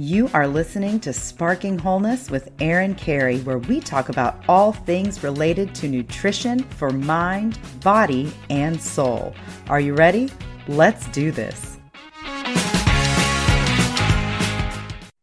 [0.00, 5.24] You are listening to Sparking Wholeness with Erin Carey, where we talk about all things
[5.24, 9.34] related to nutrition for mind, body, and soul.
[9.68, 10.30] Are you ready?
[10.68, 11.80] Let's do this.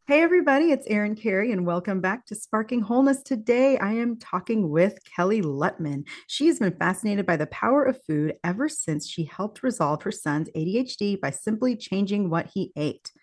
[0.08, 3.24] Hey, everybody, it's Erin Carey, and welcome back to Sparking Wholeness.
[3.24, 6.04] Today, I am talking with Kelly Lutman.
[6.28, 10.12] She has been fascinated by the power of food ever since she helped resolve her
[10.12, 13.14] son's ADHD by simply changing what he ate.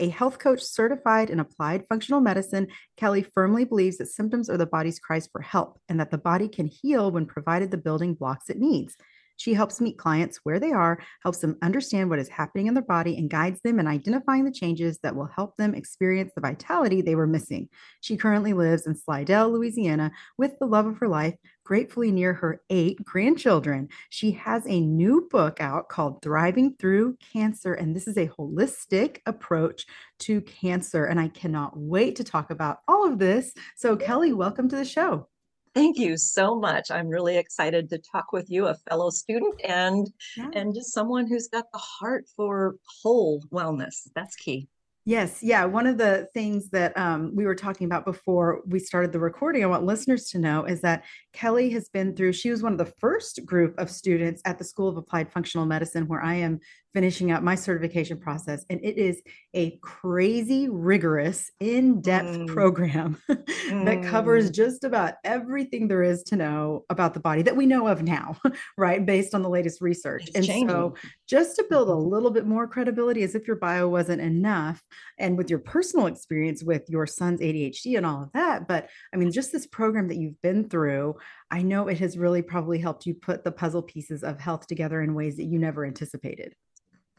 [0.00, 4.64] A health coach certified in applied functional medicine, Kelly firmly believes that symptoms are the
[4.64, 8.48] body's cries for help and that the body can heal when provided the building blocks
[8.48, 8.96] it needs.
[9.40, 12.82] She helps meet clients where they are, helps them understand what is happening in their
[12.82, 17.00] body, and guides them in identifying the changes that will help them experience the vitality
[17.00, 17.70] they were missing.
[18.02, 22.60] She currently lives in Slidell, Louisiana, with the love of her life, gratefully near her
[22.68, 23.88] eight grandchildren.
[24.10, 29.20] She has a new book out called Thriving Through Cancer, and this is a holistic
[29.24, 29.86] approach
[30.18, 31.06] to cancer.
[31.06, 33.54] And I cannot wait to talk about all of this.
[33.74, 35.28] So, Kelly, welcome to the show.
[35.74, 36.90] Thank you so much.
[36.90, 40.50] I'm really excited to talk with you, a fellow student and yeah.
[40.54, 44.08] and just someone who's got the heart for whole wellness.
[44.14, 44.68] That's key.
[45.06, 45.64] Yes, yeah.
[45.64, 49.64] One of the things that um, we were talking about before we started the recording,
[49.64, 52.78] I want listeners to know is that Kelly has been through, she was one of
[52.78, 56.60] the first group of students at the School of Applied Functional Medicine, where I am
[56.92, 58.64] finishing up my certification process.
[58.68, 59.22] And it is
[59.54, 62.46] a crazy, rigorous, in depth mm.
[62.48, 64.08] program that mm.
[64.08, 68.02] covers just about everything there is to know about the body that we know of
[68.02, 68.36] now,
[68.78, 69.04] right?
[69.04, 70.28] Based on the latest research.
[70.28, 70.68] It's and changing.
[70.68, 70.94] so,
[71.28, 72.10] just to build a mm-hmm.
[72.10, 74.82] little bit more credibility, as if your bio wasn't enough,
[75.18, 78.66] and with your personal experience with your son's ADHD and all of that.
[78.66, 81.16] But I mean, just this program that you've been through,
[81.50, 85.00] I know it has really probably helped you put the puzzle pieces of health together
[85.02, 86.54] in ways that you never anticipated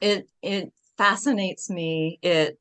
[0.01, 2.59] it it fascinates me it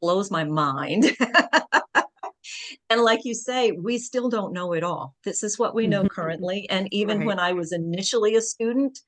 [0.00, 1.04] blows my mind
[2.90, 6.00] and like you say we still don't know it all this is what we know
[6.00, 6.08] mm-hmm.
[6.08, 7.26] currently and even right.
[7.26, 8.98] when i was initially a student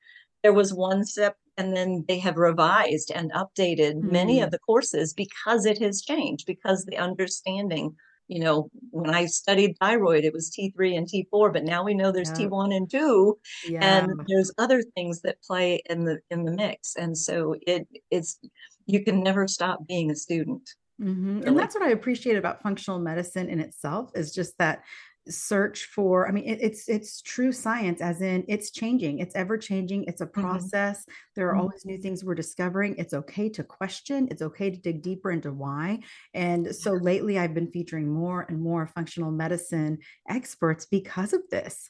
[0.43, 4.11] there was one step and then they have revised and updated mm.
[4.11, 7.95] many of the courses because it has changed because the understanding
[8.27, 12.11] you know, when I studied thyroid, it was T3 and T4, but now we know
[12.11, 12.47] there's yeah.
[12.47, 13.99] T1 and 2 yeah.
[13.99, 16.95] and there's other things that play in the in the mix.
[16.95, 18.39] And so it it's
[18.85, 20.69] you can never stop being a student.
[21.01, 21.43] Mm-hmm.
[21.47, 24.83] And that's what I appreciate about functional medicine in itself is just that
[25.29, 29.57] search for i mean it, it's it's true science as in it's changing it's ever
[29.57, 30.41] changing it's a mm-hmm.
[30.41, 31.11] process mm-hmm.
[31.35, 31.61] there are mm-hmm.
[31.61, 35.51] always new things we're discovering it's okay to question it's okay to dig deeper into
[35.51, 35.99] why
[36.33, 39.97] and so lately i've been featuring more and more functional medicine
[40.29, 41.89] experts because of this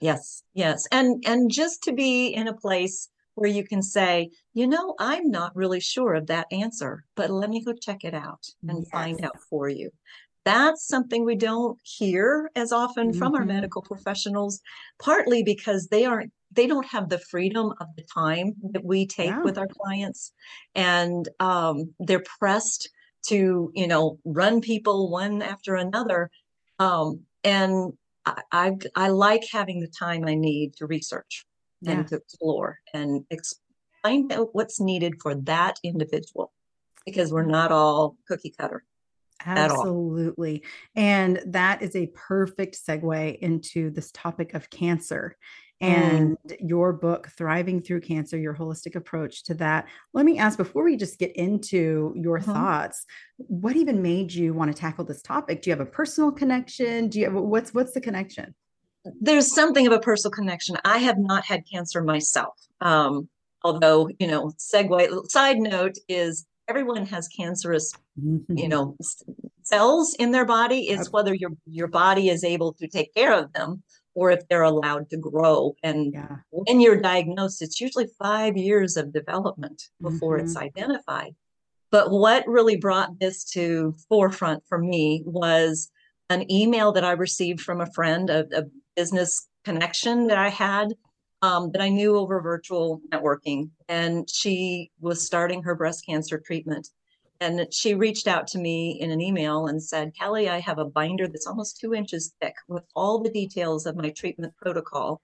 [0.00, 4.66] yes yes and and just to be in a place where you can say you
[4.66, 8.44] know i'm not really sure of that answer but let me go check it out
[8.68, 8.88] and yes.
[8.90, 9.90] find out for you
[10.44, 13.18] that's something we don't hear as often mm-hmm.
[13.18, 13.48] from our mm-hmm.
[13.48, 14.60] medical professionals
[14.98, 19.30] partly because they aren't they don't have the freedom of the time that we take
[19.30, 19.42] yeah.
[19.42, 20.32] with our clients
[20.74, 22.88] and um, they're pressed
[23.26, 26.30] to you know run people one after another
[26.78, 27.92] um, and
[28.26, 31.46] I, I, I like having the time i need to research
[31.80, 31.92] yeah.
[31.92, 33.60] and to explore and ex-
[34.02, 36.52] find out what's needed for that individual
[37.06, 38.84] because we're not all cookie cutter
[39.44, 40.62] Absolutely.
[40.94, 45.36] And that is a perfect segue into this topic of cancer
[45.82, 45.86] mm.
[45.86, 46.56] and mm.
[46.60, 49.86] your book, Thriving Through Cancer, your holistic approach to that.
[50.12, 52.52] Let me ask before we just get into your mm-hmm.
[52.52, 53.04] thoughts,
[53.36, 55.62] what even made you want to tackle this topic?
[55.62, 57.08] Do you have a personal connection?
[57.08, 58.54] Do you have what's what's the connection?
[59.20, 60.76] There's something of a personal connection.
[60.84, 62.58] I have not had cancer myself.
[62.80, 63.28] Um,
[63.62, 68.56] although, you know, segue side note is everyone has cancerous mm-hmm.
[68.56, 68.96] you know
[69.62, 73.52] cells in their body is whether your your body is able to take care of
[73.52, 73.82] them
[74.14, 76.36] or if they're allowed to grow and yeah.
[76.50, 80.46] when you're diagnosed it's usually 5 years of development before mm-hmm.
[80.46, 81.34] it's identified
[81.90, 85.92] but what really brought this to forefront for me was
[86.28, 88.64] an email that I received from a friend, a, a
[88.96, 90.94] business connection that I had
[91.44, 93.68] um, that I knew over virtual networking.
[93.88, 96.88] And she was starting her breast cancer treatment.
[97.40, 100.86] And she reached out to me in an email and said, Kelly, I have a
[100.86, 105.20] binder that's almost two inches thick with all the details of my treatment protocol.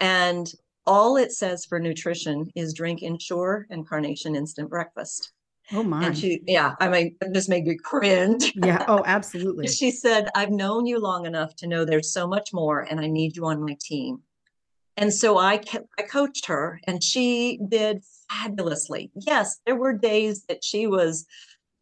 [0.00, 0.50] And
[0.86, 5.32] all it says for nutrition is drink Ensure and Carnation Instant Breakfast.
[5.70, 6.06] Oh my.
[6.06, 8.54] And she, yeah, I mean, it just made me cringe.
[8.56, 8.84] Yeah.
[8.88, 9.68] Oh, absolutely.
[9.68, 13.06] she said, I've known you long enough to know there's so much more and I
[13.06, 14.22] need you on my team.
[14.96, 19.10] And so I kept, I coached her and she did fabulously.
[19.14, 21.26] Yes, there were days that she was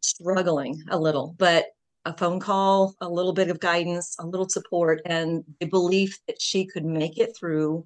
[0.01, 1.65] struggling a little, but
[2.05, 6.41] a phone call, a little bit of guidance, a little support, and the belief that
[6.41, 7.85] she could make it through.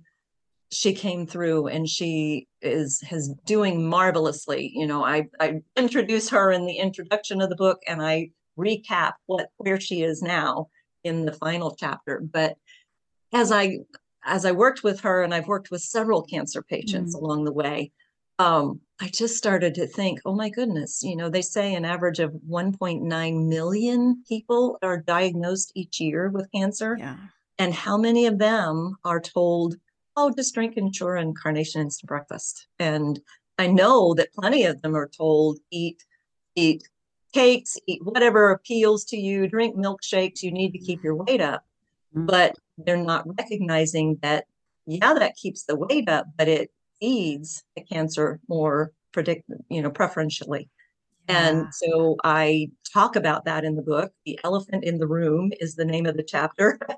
[0.72, 4.72] She came through and she is has doing marvelously.
[4.74, 9.14] You know, I I introduce her in the introduction of the book and I recap
[9.26, 10.70] what where she is now
[11.04, 12.20] in the final chapter.
[12.20, 12.58] But
[13.34, 13.80] as I
[14.26, 17.22] as I worked with her and I've worked with several cancer patients mm.
[17.22, 17.92] along the way,
[18.40, 22.20] um, I just started to think, oh my goodness, you know, they say an average
[22.20, 26.98] of 1.9 million people are diagnosed each year with cancer.
[27.00, 27.18] Yeah.
[27.60, 29.76] And how many of them are told,
[30.18, 32.68] oh, just drink Ensure and Carnation Instant Breakfast?
[32.80, 33.20] And
[33.58, 36.04] I know that plenty of them are told, eat,
[36.56, 36.84] eat
[37.34, 41.66] cakes, eat whatever appeals to you, drink milkshakes, you need to keep your weight up.
[42.16, 42.26] Mm-hmm.
[42.28, 44.46] But they're not recognizing that,
[44.86, 49.90] yeah, that keeps the weight up, but it feeds the cancer more predict, you know,
[49.90, 50.70] preferentially.
[51.28, 51.48] Yeah.
[51.48, 54.12] And so I talk about that in the book.
[54.26, 56.78] The elephant in the room is the name of the chapter.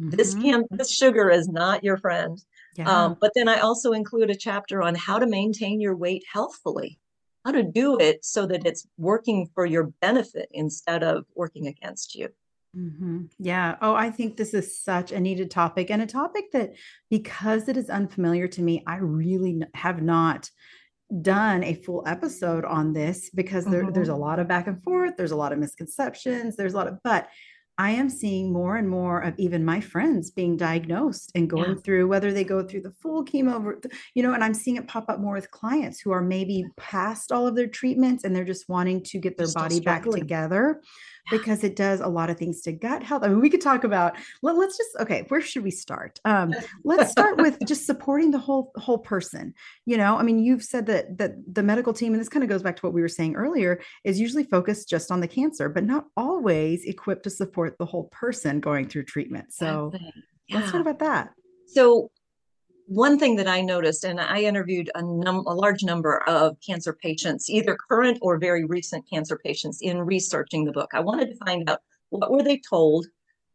[0.00, 0.10] mm-hmm.
[0.10, 2.42] This can this sugar is not your friend.
[2.76, 2.88] Yeah.
[2.88, 6.98] Um, but then I also include a chapter on how to maintain your weight healthfully,
[7.44, 12.14] how to do it so that it's working for your benefit instead of working against
[12.14, 12.28] you.
[12.76, 13.24] Mm-hmm.
[13.38, 13.76] Yeah.
[13.80, 16.74] Oh, I think this is such a needed topic and a topic that,
[17.10, 20.50] because it is unfamiliar to me, I really have not
[21.22, 23.92] done a full episode on this because there, mm-hmm.
[23.92, 25.14] there's a lot of back and forth.
[25.16, 26.56] There's a lot of misconceptions.
[26.56, 27.28] There's a lot of, but
[27.80, 31.82] I am seeing more and more of even my friends being diagnosed and going yeah.
[31.84, 33.82] through whether they go through the full chemo,
[34.14, 37.30] you know, and I'm seeing it pop up more with clients who are maybe past
[37.30, 40.82] all of their treatments and they're just wanting to get their body back together
[41.30, 43.22] because it does a lot of things to gut health.
[43.22, 46.18] I mean, we could talk about let, us just okay, where should we start?
[46.24, 46.54] Um,
[46.84, 49.54] let's start with just supporting the whole whole person.
[49.86, 52.48] You know, I mean, you've said that that the medical team, and this kind of
[52.48, 55.68] goes back to what we were saying earlier, is usually focused just on the cancer,
[55.68, 59.52] but not always equipped to support the whole person going through treatment.
[59.52, 59.92] So
[60.48, 60.58] yeah.
[60.58, 61.30] let's talk about that.
[61.66, 62.10] So
[62.88, 66.94] one thing that I noticed, and I interviewed a, num- a large number of cancer
[66.94, 70.90] patients, either current or very recent cancer patients, in researching the book.
[70.94, 73.06] I wanted to find out what were they told,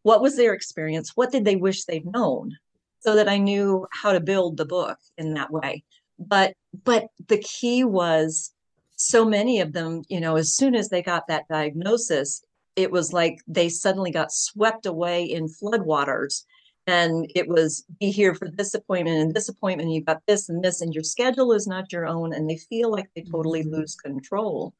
[0.03, 2.55] what was their experience, what did they wish they'd known,
[2.99, 5.83] so that I knew how to build the book in that way.
[6.19, 6.53] But
[6.83, 8.53] but the key was
[8.95, 12.43] so many of them, you know, as soon as they got that diagnosis,
[12.75, 16.43] it was like they suddenly got swept away in floodwaters
[16.87, 20.63] and it was be here for this appointment and this appointment you've got this and
[20.63, 23.75] this and your schedule is not your own and they feel like they totally mm-hmm.
[23.75, 24.73] lose control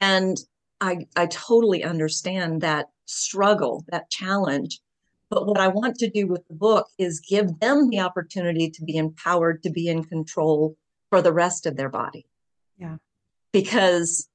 [0.00, 0.38] and
[0.80, 4.80] i i totally understand that struggle that challenge
[5.28, 8.82] but what i want to do with the book is give them the opportunity to
[8.84, 10.76] be empowered to be in control
[11.10, 12.26] for the rest of their body
[12.78, 12.96] yeah
[13.52, 14.28] because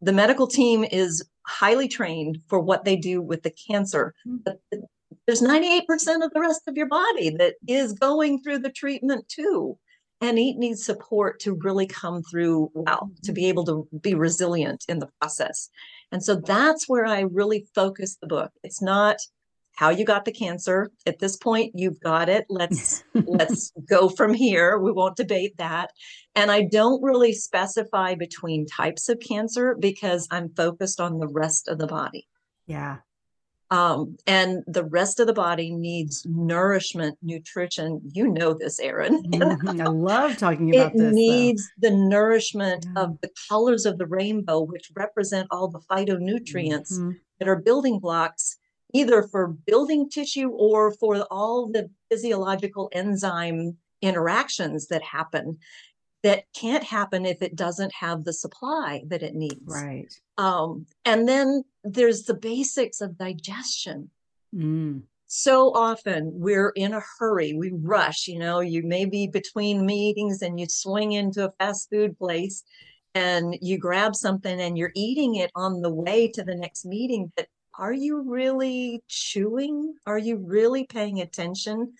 [0.00, 4.38] the medical team is highly trained for what they do with the cancer mm-hmm.
[4.44, 4.60] but
[5.26, 5.82] there's 98%
[6.24, 9.78] of the rest of your body that is going through the treatment too.
[10.20, 14.84] And it needs support to really come through well, to be able to be resilient
[14.88, 15.68] in the process.
[16.12, 18.52] And so that's where I really focus the book.
[18.62, 19.16] It's not
[19.74, 20.90] how you got the cancer.
[21.04, 22.46] At this point, you've got it.
[22.48, 24.78] Let's let's go from here.
[24.78, 25.90] We won't debate that.
[26.34, 31.68] And I don't really specify between types of cancer because I'm focused on the rest
[31.68, 32.28] of the body.
[32.66, 32.98] Yeah.
[33.74, 38.00] Um, and the rest of the body needs nourishment, nutrition.
[38.04, 39.24] You know this, Erin.
[39.24, 39.80] Mm-hmm.
[39.80, 41.10] I love talking about it this.
[41.10, 41.88] It needs though.
[41.88, 43.02] the nourishment yeah.
[43.02, 47.12] of the colors of the rainbow, which represent all the phytonutrients mm-hmm.
[47.40, 48.58] that are building blocks,
[48.92, 55.58] either for building tissue or for all the physiological enzyme interactions that happen
[56.24, 59.60] that can't happen if it doesn't have the supply that it needs.
[59.66, 60.12] Right.
[60.38, 64.10] Um, and then there's the basics of digestion.
[64.54, 65.02] Mm.
[65.26, 70.40] So often we're in a hurry, we rush, you know, you may be between meetings
[70.40, 72.64] and you swing into a fast food place
[73.14, 77.30] and you grab something and you're eating it on the way to the next meeting.
[77.36, 79.94] But are you really chewing?
[80.06, 81.92] Are you really paying attention?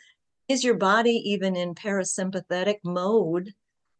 [0.48, 3.52] Is your body even in parasympathetic mode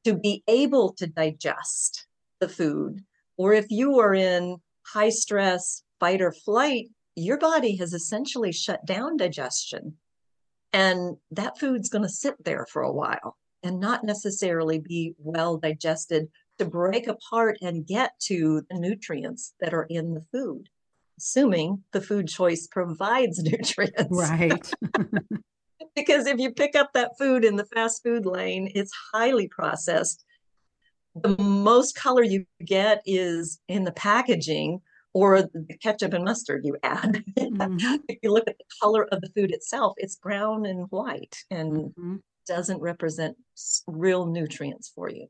[0.04, 2.06] to be able to digest
[2.40, 3.04] the food.
[3.36, 8.84] Or if you are in high stress, fight or flight, your body has essentially shut
[8.86, 9.96] down digestion.
[10.72, 15.56] And that food's going to sit there for a while and not necessarily be well
[15.56, 20.68] digested to break apart and get to the nutrients that are in the food,
[21.18, 24.08] assuming the food choice provides nutrients.
[24.10, 24.72] Right.
[25.94, 30.24] because if you pick up that food in the fast food lane, it's highly processed.
[31.14, 34.80] the most color you get is in the packaging
[35.12, 37.24] or the ketchup and mustard you add.
[37.38, 37.96] Mm-hmm.
[38.08, 41.72] if you look at the color of the food itself, it's brown and white and
[41.72, 42.16] mm-hmm.
[42.46, 43.36] doesn't represent
[43.86, 45.28] real nutrients for you.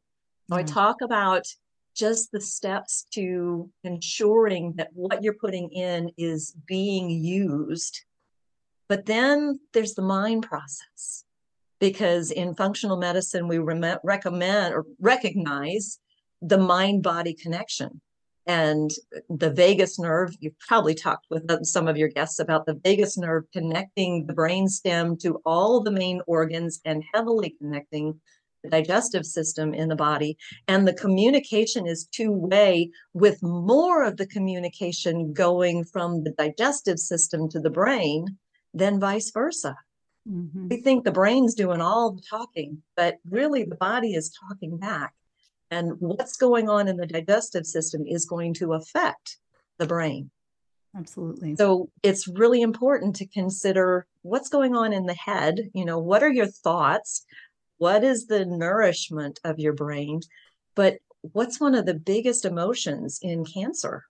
[0.48, 0.60] So mm-hmm.
[0.60, 1.46] I talk about
[1.94, 8.00] just the steps to ensuring that what you're putting in is being used.
[8.88, 11.24] But then there's the mind process
[11.80, 15.98] because in functional medicine we re- recommend or recognize
[16.42, 18.00] the mind body connection.
[18.46, 18.90] And
[19.30, 23.44] the vagus nerve you've probably talked with some of your guests about the vagus nerve
[23.52, 28.20] connecting the brain stem to all the main organs and heavily connecting
[28.62, 30.36] the digestive system in the body.
[30.68, 36.98] And the communication is two way with more of the communication going from the digestive
[36.98, 38.26] system to the brain
[38.74, 39.76] than vice versa
[40.28, 40.68] mm-hmm.
[40.68, 45.14] we think the brain's doing all the talking but really the body is talking back
[45.70, 49.38] and what's going on in the digestive system is going to affect
[49.78, 50.30] the brain.
[50.96, 51.56] Absolutely.
[51.56, 55.70] So it's really important to consider what's going on in the head.
[55.74, 57.24] You know, what are your thoughts?
[57.78, 60.20] What is the nourishment of your brain?
[60.76, 64.04] But what's one of the biggest emotions in cancer?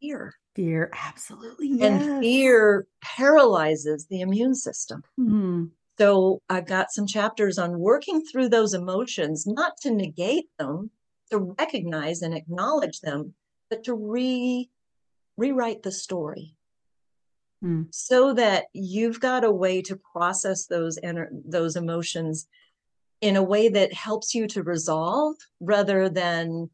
[0.00, 0.34] Fear.
[0.54, 1.68] Fear, absolutely.
[1.68, 2.02] Yes.
[2.02, 5.02] And fear paralyzes the immune system.
[5.18, 5.64] Mm-hmm.
[5.98, 10.90] So I've got some chapters on working through those emotions, not to negate them,
[11.30, 13.34] to recognize and acknowledge them,
[13.70, 14.68] but to re
[15.36, 16.54] rewrite the story.
[17.64, 17.86] Mm.
[17.90, 22.46] So that you've got a way to process those ener- those emotions
[23.20, 26.68] in a way that helps you to resolve rather than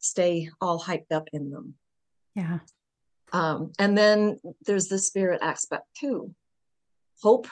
[0.00, 1.74] stay all hyped up in them.
[2.34, 2.58] Yeah.
[3.32, 6.34] Um, and then there's the spirit aspect too.
[7.22, 7.48] Hope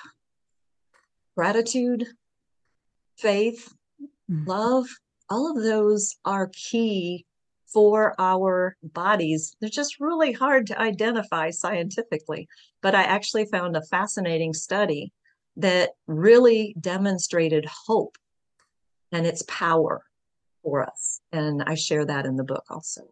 [1.37, 2.07] gratitude,
[3.19, 3.73] faith,
[4.31, 4.47] mm.
[4.47, 4.87] love,
[5.29, 7.27] all of those are key
[7.67, 9.55] for our bodies.
[9.61, 12.49] They're just really hard to identify scientifically.
[12.81, 15.13] But I actually found a fascinating study
[15.57, 18.17] that really demonstrated hope
[19.13, 20.03] and its power
[20.63, 21.21] for us.
[21.33, 23.03] And I share that in the book also.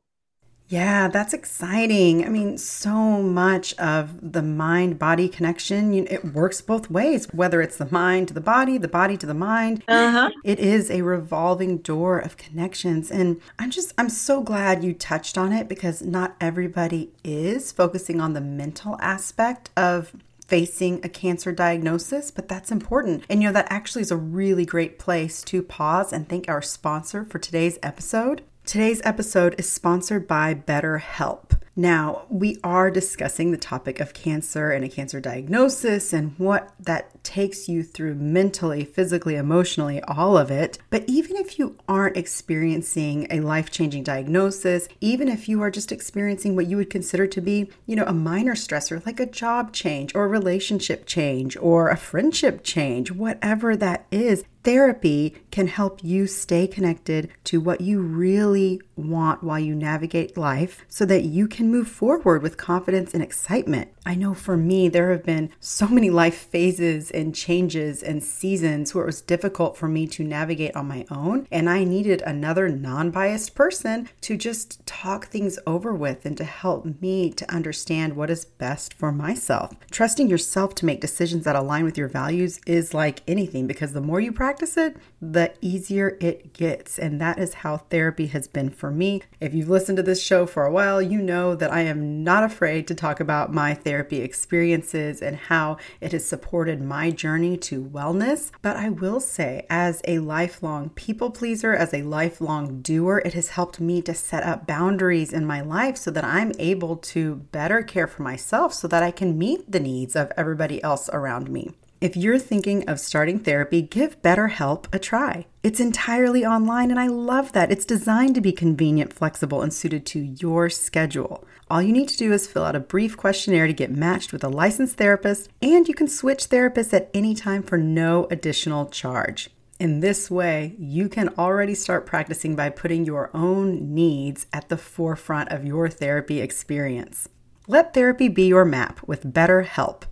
[0.68, 2.24] Yeah, that's exciting.
[2.24, 7.26] I mean, so much of the mind body connection, you know, it works both ways,
[7.32, 9.84] whether it's the mind to the body, the body to the mind.
[9.86, 10.30] Uh-huh.
[10.42, 13.10] It is a revolving door of connections.
[13.10, 18.20] And I'm just, I'm so glad you touched on it because not everybody is focusing
[18.20, 20.12] on the mental aspect of
[20.46, 23.24] facing a cancer diagnosis, but that's important.
[23.28, 26.62] And you know, that actually is a really great place to pause and thank our
[26.62, 28.42] sponsor for today's episode.
[28.66, 31.60] Today's episode is sponsored by BetterHelp.
[31.76, 37.22] Now, we are discussing the topic of cancer and a cancer diagnosis and what that
[37.22, 40.78] takes you through mentally, physically, emotionally, all of it.
[40.88, 45.92] But even if you aren't experiencing a life changing diagnosis, even if you are just
[45.92, 49.74] experiencing what you would consider to be, you know, a minor stressor like a job
[49.74, 56.02] change or a relationship change or a friendship change, whatever that is, Therapy can help
[56.02, 61.46] you stay connected to what you really want while you navigate life so that you
[61.46, 63.90] can move forward with confidence and excitement.
[64.06, 68.94] I know for me, there have been so many life phases and changes and seasons
[68.94, 72.70] where it was difficult for me to navigate on my own, and I needed another
[72.70, 78.16] non biased person to just talk things over with and to help me to understand
[78.16, 79.74] what is best for myself.
[79.90, 84.00] Trusting yourself to make decisions that align with your values is like anything because the
[84.00, 86.98] more you practice it, the easier it gets.
[86.98, 89.22] And that is how therapy has been for me.
[89.40, 92.44] If you've listened to this show for a while, you know that I am not
[92.44, 97.84] afraid to talk about my therapy experiences and how it has supported my journey to
[97.84, 98.50] wellness.
[98.62, 103.50] But I will say, as a lifelong people pleaser, as a lifelong doer, it has
[103.50, 107.82] helped me to set up boundaries in my life so that I'm able to better
[107.82, 111.72] care for myself so that I can meet the needs of everybody else around me.
[112.04, 115.46] If you're thinking of starting therapy, give BetterHelp a try.
[115.62, 117.72] It's entirely online, and I love that.
[117.72, 121.46] It's designed to be convenient, flexible, and suited to your schedule.
[121.70, 124.44] All you need to do is fill out a brief questionnaire to get matched with
[124.44, 129.48] a licensed therapist, and you can switch therapists at any time for no additional charge.
[129.80, 134.76] In this way, you can already start practicing by putting your own needs at the
[134.76, 137.30] forefront of your therapy experience.
[137.66, 140.02] Let therapy be your map with BetterHelp.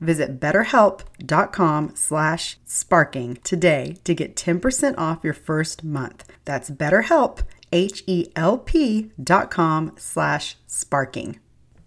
[0.00, 6.24] Visit betterhelp.com slash sparking today to get 10% off your first month.
[6.44, 7.40] That's betterhelp,
[7.72, 11.40] H-E-L-P dot com slash sparking.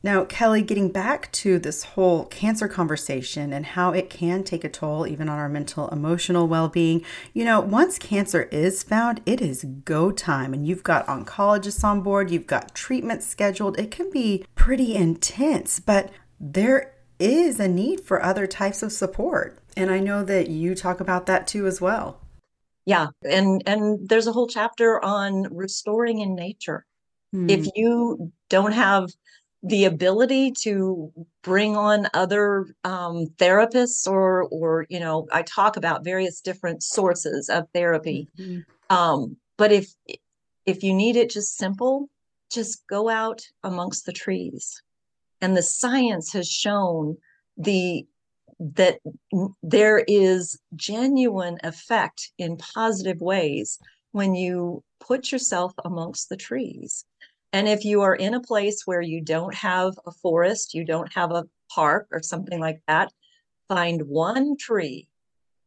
[0.03, 4.70] Now, Kelly, getting back to this whole cancer conversation and how it can take a
[4.70, 9.41] toll even on our mental, emotional well being, you know, once cancer is found, it
[9.41, 10.56] is go time.
[10.56, 13.77] And you've got oncologists on board, you've got treatment scheduled.
[13.80, 19.60] It can be pretty intense, but there is a need for other types of support.
[19.78, 22.20] And I know that you talk about that too as well.
[22.86, 26.86] Yeah, and and there's a whole chapter on restoring in nature.
[27.32, 27.50] Hmm.
[27.50, 29.10] If you don't have
[29.63, 31.12] the ability to
[31.44, 37.50] bring on other um, therapists or or you know i talk about various different sources
[37.50, 38.96] of therapy mm-hmm.
[38.96, 39.94] um, but if
[40.66, 42.10] if you need it just simple
[42.51, 44.82] just go out amongst the trees
[45.42, 47.18] and the science has shown
[47.58, 48.06] the
[48.60, 49.00] that
[49.64, 53.80] there is genuine effect in positive ways
[54.12, 57.06] when you put yourself amongst the trees
[57.54, 61.12] and if you are in a place where you don't have a forest, you don't
[61.14, 63.12] have a park or something like that,
[63.68, 65.08] find one tree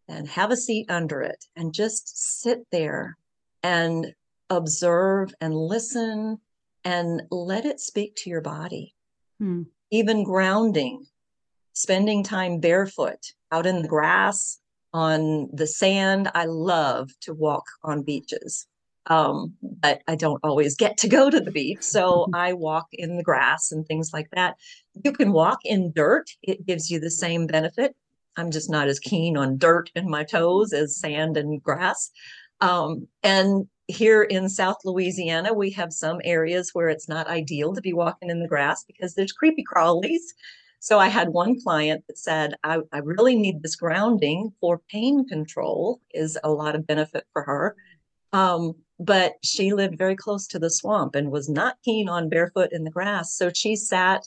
[0.09, 3.16] and have a seat under it and just sit there
[3.62, 4.14] and
[4.50, 6.38] observe and listen
[6.85, 8.95] and let it speak to your body.
[9.44, 9.62] Hmm.
[9.90, 11.06] Even grounding,
[11.74, 13.20] spending time barefoot
[13.52, 14.58] out in the grass,
[14.92, 16.30] on the sand.
[16.34, 18.66] I love to walk on beaches
[19.06, 21.82] um, but I don't always get to go to the beach.
[21.82, 24.56] So I walk in the grass and things like that.
[25.02, 27.94] You can walk in dirt, it gives you the same benefit.
[28.36, 32.10] I'm just not as keen on dirt in my toes as sand and grass.
[32.60, 37.80] Um, and here in South Louisiana, we have some areas where it's not ideal to
[37.80, 40.32] be walking in the grass because there's creepy crawlies.
[40.80, 45.26] So I had one client that said, I, I really need this grounding for pain
[45.26, 47.76] control, is a lot of benefit for her.
[48.32, 52.70] Um, but she lived very close to the swamp and was not keen on barefoot
[52.72, 53.34] in the grass.
[53.34, 54.26] So she sat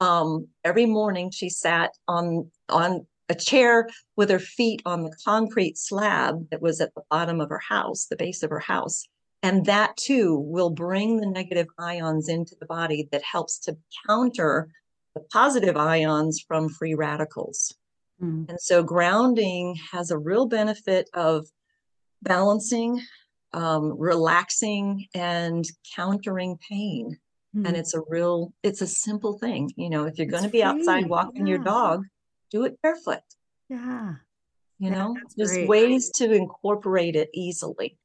[0.00, 1.30] um, every morning.
[1.30, 6.80] She sat on on a chair with her feet on the concrete slab that was
[6.80, 9.04] at the bottom of her house, the base of her house.
[9.42, 14.68] And that too will bring the negative ions into the body that helps to counter
[15.14, 17.74] the positive ions from free radicals.
[18.22, 18.48] Mm.
[18.48, 21.46] And so grounding has a real benefit of
[22.22, 23.00] balancing
[23.54, 27.18] um, relaxing and countering pain.
[27.54, 27.66] Mm-hmm.
[27.66, 29.70] And it's a real, it's a simple thing.
[29.76, 31.56] You know, if you're going to be outside walking yeah.
[31.56, 32.04] your dog,
[32.52, 33.22] do it barefoot.
[33.68, 34.14] Yeah.
[34.78, 35.68] You yeah, know, there's great.
[35.68, 37.98] ways to incorporate it easily.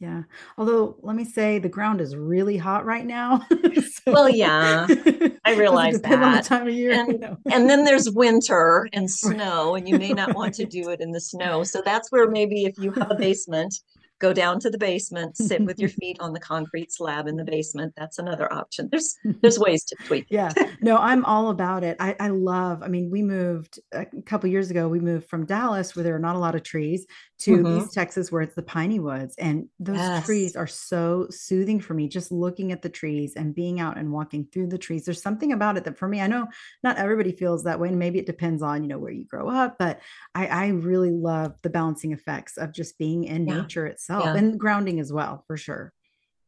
[0.00, 0.22] Yeah.
[0.56, 3.46] Although, let me say the ground is really hot right now.
[3.74, 4.86] so, well, yeah,
[5.44, 6.22] I realize that.
[6.22, 6.92] On the time of year.
[6.92, 7.36] And, you know.
[7.52, 11.12] and then there's winter and snow, and you may not want to do it in
[11.12, 11.64] the snow.
[11.64, 13.74] So that's where maybe if you have a basement,
[14.20, 17.44] go down to the basement, sit with your feet on the concrete slab in the
[17.44, 17.92] basement.
[17.96, 18.88] That's another option.
[18.90, 20.26] There's there's ways to tweak.
[20.30, 20.52] yeah.
[20.82, 21.96] No, I'm all about it.
[22.00, 25.44] I, I love, I mean, we moved uh, a couple years ago, we moved from
[25.44, 27.06] Dallas where there are not a lot of trees
[27.40, 27.78] to mm-hmm.
[27.78, 29.34] East Texas where it's the piney woods.
[29.38, 30.26] And those yes.
[30.26, 34.12] trees are so soothing for me, just looking at the trees and being out and
[34.12, 35.04] walking through the trees.
[35.04, 36.46] There's something about it that for me, I know
[36.82, 37.88] not everybody feels that way.
[37.88, 40.00] And maybe it depends on, you know, where you grow up, but
[40.34, 43.62] I, I really love the balancing effects of just being in yeah.
[43.62, 44.36] nature itself yeah.
[44.36, 45.92] and grounding as well, for sure.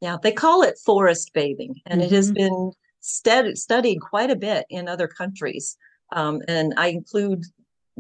[0.03, 2.13] Yeah, they call it forest bathing, and mm-hmm.
[2.13, 2.43] it has mm-hmm.
[2.43, 5.77] been stud- studied quite a bit in other countries.
[6.13, 7.45] Um, and I include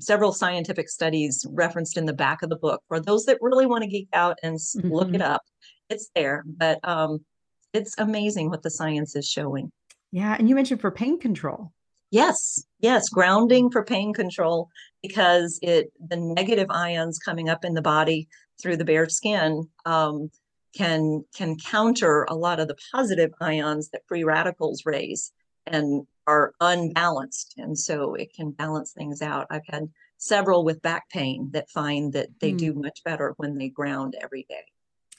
[0.00, 3.82] several scientific studies referenced in the back of the book for those that really want
[3.82, 4.90] to geek out and mm-hmm.
[4.90, 5.42] look it up.
[5.88, 7.24] It's there, but um,
[7.72, 9.70] it's amazing what the science is showing.
[10.10, 11.72] Yeah, and you mentioned for pain control.
[12.10, 14.68] Yes, yes, grounding for pain control
[15.02, 18.28] because it the negative ions coming up in the body
[18.60, 20.30] through the bare skin um,
[20.76, 25.32] can can counter a lot of the positive ions that free radicals raise
[25.66, 29.46] and are unbalanced and so it can balance things out.
[29.50, 32.58] I've had several with back pain that find that they mm.
[32.58, 34.64] do much better when they ground every day.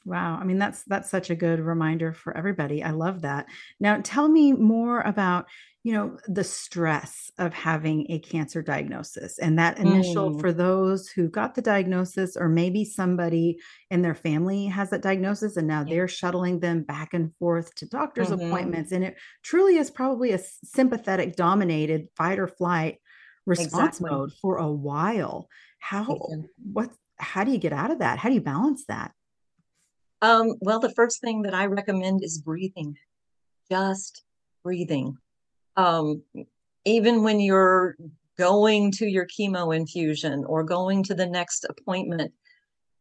[0.06, 2.84] Wow i mean that's that's such a good reminder for everybody.
[2.84, 3.48] I love that.
[3.80, 5.48] Now tell me more about
[5.84, 10.40] you know the stress of having a cancer diagnosis and that initial mm.
[10.40, 13.60] for those who got the diagnosis or maybe somebody
[13.92, 15.94] in their family has that diagnosis and now yeah.
[15.94, 18.48] they're shuttling them back and forth to doctor's mm-hmm.
[18.48, 22.98] appointments and it truly is probably a sympathetic dominated fight or flight
[23.46, 24.10] response exactly.
[24.10, 26.18] mode for a while how
[26.72, 29.12] what how do you get out of that how do you balance that
[30.22, 32.96] um, well the first thing that i recommend is breathing
[33.70, 34.24] just
[34.64, 35.18] breathing
[35.76, 36.24] um,
[36.86, 37.96] even when you're
[38.38, 42.34] going to your chemo infusion or going to the next appointment,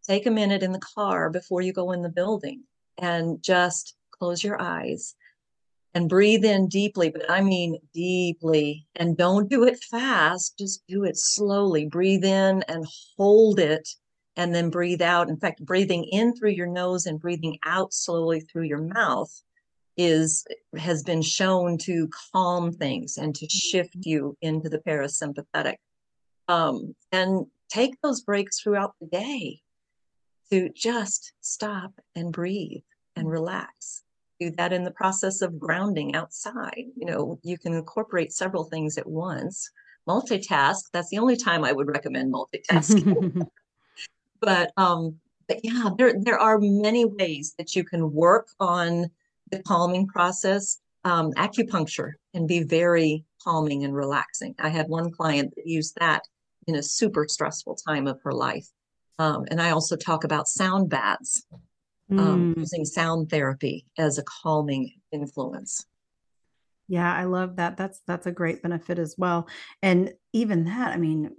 [0.06, 2.62] take a minute in the car before you go in the building
[2.98, 5.14] and just close your eyes
[5.94, 8.86] and breathe in deeply, but I mean deeply.
[8.96, 11.86] And don't do it fast, just do it slowly.
[11.86, 13.88] Breathe in and hold it,
[14.36, 15.28] and then breathe out.
[15.28, 19.42] In fact, breathing in through your nose and breathing out slowly through your mouth
[19.96, 20.44] is
[20.76, 24.08] has been shown to calm things and to shift mm-hmm.
[24.08, 25.76] you into the parasympathetic.
[26.48, 29.60] Um, and take those breaks throughout the day
[30.50, 32.82] to just stop and breathe
[33.16, 33.32] and mm-hmm.
[33.32, 34.02] relax.
[34.40, 36.84] Do that in the process of grounding outside.
[36.96, 39.70] You know you can incorporate several things at once.
[40.08, 43.46] Multitask that's the only time i would recommend multitasking.
[44.40, 49.08] But um but yeah there there are many ways that you can work on
[49.52, 54.54] the calming process, um, acupuncture can be very calming and relaxing.
[54.58, 56.22] I had one client that used that
[56.66, 58.66] in a super stressful time of her life.
[59.18, 61.44] Um, and I also talk about sound baths,
[62.10, 62.58] um, mm.
[62.58, 65.86] using sound therapy as a calming influence.
[66.88, 67.76] Yeah, I love that.
[67.76, 69.48] That's that's a great benefit as well.
[69.82, 71.30] And even that, I mean,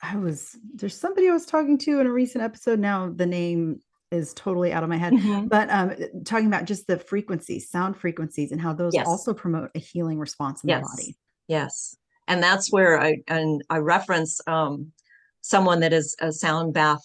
[0.00, 2.78] I was there's somebody I was talking to in a recent episode.
[2.78, 3.80] Now the name
[4.12, 5.14] is totally out of my head.
[5.14, 5.46] Mm-hmm.
[5.46, 5.94] But um,
[6.24, 9.06] talking about just the frequencies, sound frequencies, and how those yes.
[9.06, 10.82] also promote a healing response in yes.
[10.82, 11.16] the body.
[11.48, 11.96] Yes,
[12.28, 14.92] and that's where I and I reference um,
[15.40, 17.02] someone that is a sound bath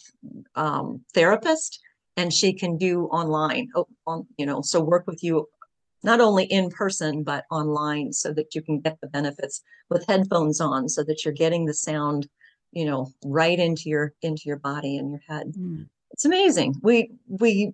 [0.56, 1.80] um, therapist,
[2.18, 3.70] and she can do online.
[3.76, 5.48] Oh, on, you know, so work with you
[6.04, 10.62] not only in person but online, so that you can get the benefits with headphones
[10.62, 12.28] on, so that you're getting the sound,
[12.72, 15.54] you know, right into your into your body and your head.
[15.58, 16.74] Mm it's amazing.
[16.82, 17.74] We we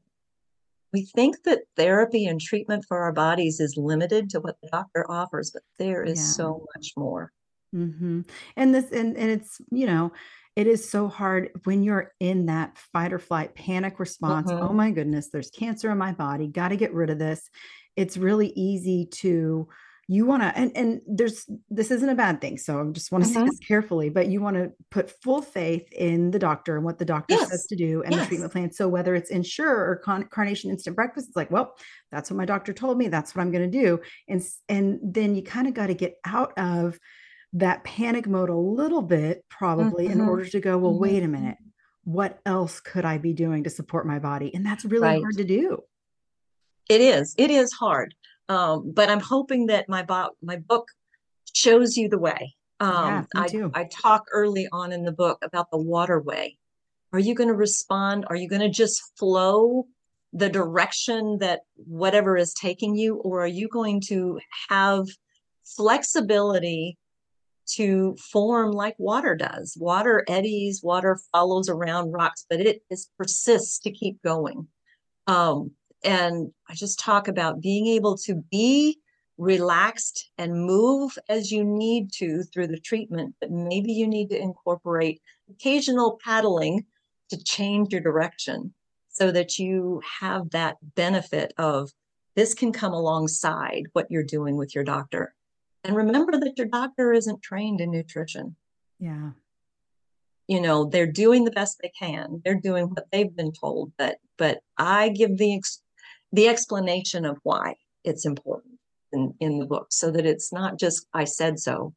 [0.91, 5.09] we think that therapy and treatment for our bodies is limited to what the doctor
[5.09, 6.25] offers, but there is yeah.
[6.25, 7.31] so much more.
[7.73, 8.21] Mm-hmm.
[8.57, 10.11] And this and, and it's you know
[10.57, 14.51] it is so hard when you're in that fight or flight panic response.
[14.51, 14.61] Mm-hmm.
[14.61, 16.47] Oh my goodness, there's cancer in my body.
[16.47, 17.49] Got to get rid of this.
[17.95, 19.69] It's really easy to
[20.07, 23.23] you want to and and there's this isn't a bad thing so i just want
[23.23, 23.41] to mm-hmm.
[23.41, 26.97] say this carefully but you want to put full faith in the doctor and what
[26.97, 27.49] the doctor yes.
[27.49, 28.21] says to do and yes.
[28.21, 31.75] the treatment plan so whether it's Ensure or Con- carnation instant breakfast it's like well
[32.11, 35.35] that's what my doctor told me that's what i'm going to do and and then
[35.35, 36.99] you kind of got to get out of
[37.53, 40.19] that panic mode a little bit probably mm-hmm.
[40.19, 41.01] in order to go well mm-hmm.
[41.01, 41.57] wait a minute
[42.03, 45.21] what else could i be doing to support my body and that's really right.
[45.21, 45.77] hard to do
[46.89, 48.13] it is it is hard
[48.49, 50.87] um, but I'm hoping that my bo- my book
[51.53, 52.55] shows you the way.
[52.79, 53.71] Um, yeah, I, too.
[53.73, 56.57] I talk early on in the book about the waterway.
[57.13, 58.25] Are you going to respond?
[58.29, 59.85] Are you going to just flow
[60.33, 65.05] the direction that whatever is taking you, or are you going to have
[65.77, 66.97] flexibility
[67.75, 69.77] to form like water does?
[69.79, 74.67] Water eddies, water follows around rocks, but it is persists to keep going.
[75.27, 75.71] Um,
[76.03, 78.99] and I just talk about being able to be
[79.37, 84.39] relaxed and move as you need to through the treatment, but maybe you need to
[84.39, 86.85] incorporate occasional paddling
[87.29, 88.73] to change your direction
[89.09, 91.91] so that you have that benefit of
[92.35, 95.33] this can come alongside what you're doing with your doctor.
[95.83, 98.55] And remember that your doctor isn't trained in nutrition.
[98.99, 99.31] Yeah.
[100.47, 102.41] You know, they're doing the best they can.
[102.43, 105.53] They're doing what they've been told, but but I give the
[106.33, 108.73] the explanation of why it's important
[109.13, 111.93] in, in the book so that it's not just I said so,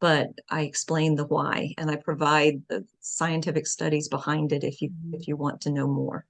[0.00, 4.90] but I explain the why and I provide the scientific studies behind it if you
[5.12, 6.24] if you want to know more.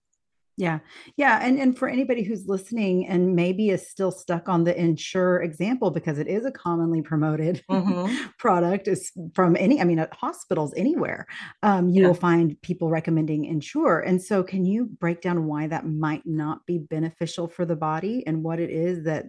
[0.56, 0.80] Yeah.
[1.16, 1.38] Yeah.
[1.42, 5.90] And, and for anybody who's listening and maybe is still stuck on the Ensure example,
[5.90, 8.14] because it is a commonly promoted mm-hmm.
[8.38, 11.26] product is from any, I mean, at hospitals anywhere,
[11.62, 12.08] um, you yeah.
[12.08, 14.00] will find people recommending Ensure.
[14.00, 18.24] And so can you break down why that might not be beneficial for the body
[18.26, 19.26] and what it is that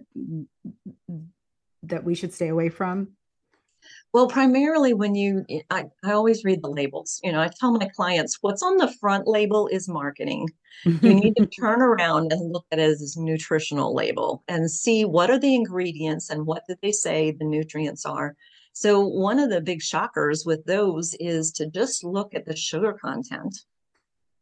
[1.84, 3.08] that we should stay away from?
[4.12, 7.18] Well, primarily when you, eh, I, I always read the labels.
[7.24, 10.48] You know, I tell my clients what's on the front label is marketing.
[10.84, 15.04] you need to turn around and look at it as a nutritional label and see
[15.04, 18.36] what are the ingredients and what did they say the nutrients are.
[18.74, 22.94] So, one of the big shockers with those is to just look at the sugar
[22.94, 23.54] content.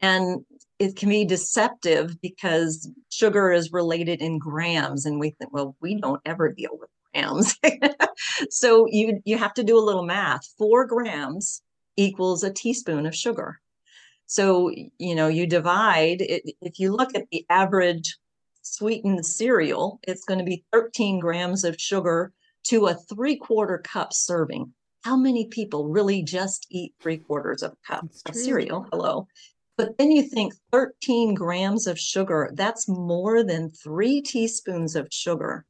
[0.01, 0.45] And
[0.79, 5.05] it can be deceptive because sugar is related in grams.
[5.05, 7.57] And we think, well, we don't ever deal with grams.
[8.51, 10.47] so you you have to do a little math.
[10.59, 11.63] Four grams
[11.97, 13.61] equals a teaspoon of sugar.
[14.27, 16.43] So you know you divide it.
[16.61, 18.17] If you look at the average
[18.63, 22.33] sweetened cereal, it's going to be 13 grams of sugar
[22.65, 24.73] to a three quarter cup serving.
[25.03, 28.87] How many people really just eat three quarters of a cup of cereal?
[28.93, 29.27] Hello.
[29.79, 35.65] But then you think 13 grams of sugar, that's more than three teaspoons of sugar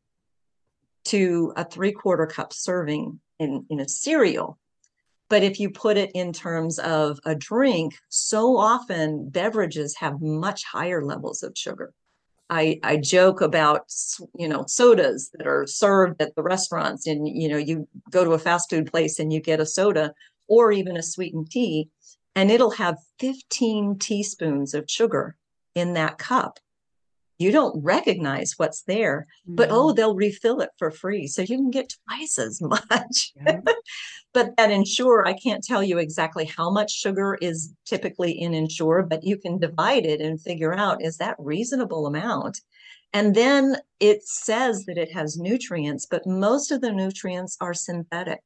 [1.04, 4.58] to a three quarter cup serving in, in a cereal.
[5.28, 10.64] But if you put it in terms of a drink, so often beverages have much
[10.64, 11.92] higher levels of sugar.
[12.50, 13.84] I, I joke about
[14.34, 18.32] you know sodas that are served at the restaurants and you know you go to
[18.32, 20.12] a fast food place and you get a soda
[20.48, 21.88] or even a sweetened tea
[22.34, 25.36] and it'll have 15 teaspoons of sugar
[25.76, 26.58] in that cup
[27.40, 29.96] you don't recognize what's there but oh mm-hmm.
[29.96, 31.26] they'll refill it for free.
[31.26, 33.32] So you can get twice as much.
[33.34, 33.60] Yeah.
[34.32, 39.02] but that ensure i can't tell you exactly how much sugar is typically in ensure
[39.02, 42.60] but you can divide it and figure out is that reasonable amount?
[43.12, 48.42] And then it says that it has nutrients but most of the nutrients are synthetic.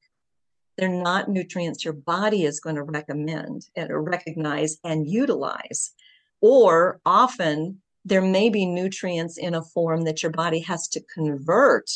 [0.79, 5.93] They're not nutrients your body is going to recommend and recognize and utilize.
[6.41, 11.91] Or often there may be nutrients in a form that your body has to convert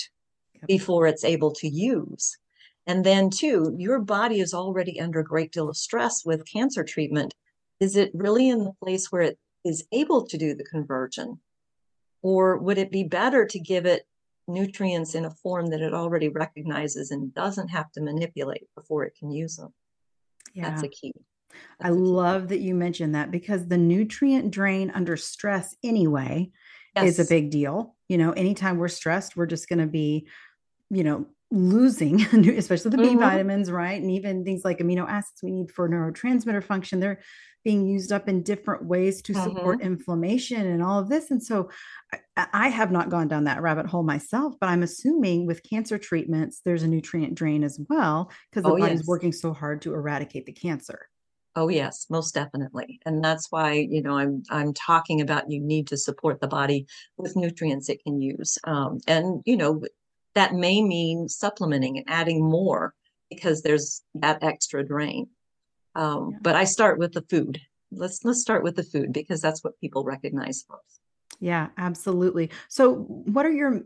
[0.66, 2.36] before it's able to use.
[2.86, 6.82] And then, too, your body is already under a great deal of stress with cancer
[6.82, 7.34] treatment.
[7.80, 11.38] Is it really in the place where it is able to do the conversion?
[12.22, 14.06] Or would it be better to give it
[14.48, 19.14] nutrients in a form that it already recognizes and doesn't have to manipulate before it
[19.18, 19.74] can use them?
[20.54, 20.70] Yeah.
[20.70, 21.12] That's a key.
[21.80, 26.50] I love that you mentioned that because the nutrient drain under stress, anyway,
[26.96, 27.18] yes.
[27.18, 27.94] is a big deal.
[28.08, 30.28] You know, anytime we're stressed, we're just going to be,
[30.90, 33.20] you know, losing, especially the B mm-hmm.
[33.20, 34.00] vitamins, right?
[34.00, 37.00] And even things like amino acids we need for neurotransmitter function.
[37.00, 37.20] They're
[37.64, 39.88] being used up in different ways to support mm-hmm.
[39.88, 41.30] inflammation and all of this.
[41.30, 41.70] And so
[42.36, 45.98] I, I, have not gone down that rabbit hole myself, but I'm assuming with cancer
[45.98, 49.06] treatments, there's a nutrient drain as well because the oh, body's yes.
[49.06, 51.08] working so hard to eradicate the cancer.
[51.58, 53.00] Oh yes, most definitely.
[53.04, 56.86] And that's why, you know, I'm I'm talking about you need to support the body
[57.16, 58.58] with nutrients it can use.
[58.62, 59.82] Um, and you know,
[60.36, 62.94] that may mean supplementing and adding more
[63.28, 65.30] because there's that extra drain.
[65.96, 66.38] Um, yeah.
[66.42, 67.60] but I start with the food.
[67.90, 71.00] Let's let's start with the food because that's what people recognize first.
[71.40, 72.50] Yeah, absolutely.
[72.68, 73.82] So, what are your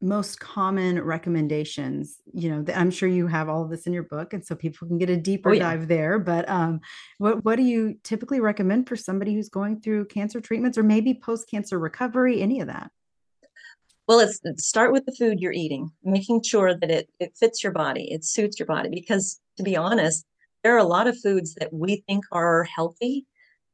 [0.00, 4.32] most common recommendations you know i'm sure you have all of this in your book
[4.32, 5.60] and so people can get a deeper oh, yeah.
[5.60, 6.80] dive there but um,
[7.18, 11.12] what, what do you typically recommend for somebody who's going through cancer treatments or maybe
[11.12, 12.90] post-cancer recovery any of that
[14.08, 17.72] well let's start with the food you're eating making sure that it, it fits your
[17.72, 20.24] body it suits your body because to be honest
[20.64, 23.26] there are a lot of foods that we think are healthy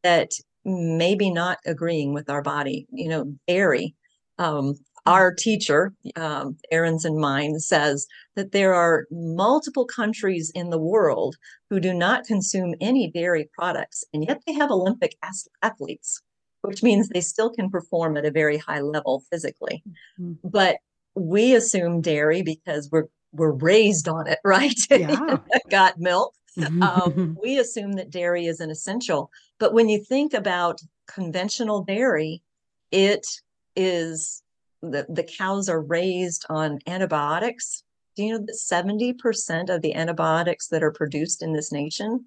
[0.02, 0.32] that
[0.64, 3.94] maybe not agreeing with our body you know dairy
[4.38, 4.74] um,
[5.06, 11.36] our teacher, um, Erin's and mine, says that there are multiple countries in the world
[11.70, 15.16] who do not consume any dairy products, and yet they have Olympic
[15.62, 16.20] athletes,
[16.62, 19.82] which means they still can perform at a very high level physically.
[20.20, 20.48] Mm-hmm.
[20.48, 20.76] But
[21.14, 24.78] we assume dairy because we're we're raised on it, right?
[24.90, 25.38] Yeah.
[25.70, 26.34] Got milk.
[26.58, 26.82] Mm-hmm.
[26.82, 29.30] Um, we assume that dairy is an essential.
[29.58, 32.42] But when you think about conventional dairy,
[32.90, 33.26] it
[33.74, 34.42] is
[34.82, 37.82] the, the cows are raised on antibiotics.
[38.14, 42.26] Do you know that 70% of the antibiotics that are produced in this nation